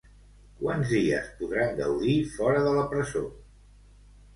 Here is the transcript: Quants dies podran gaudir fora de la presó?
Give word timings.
Quants 0.61 0.93
dies 0.93 1.29
podran 1.43 1.77
gaudir 1.83 2.19
fora 2.41 2.67
de 2.67 2.77
la 2.83 2.91
presó? 2.97 3.27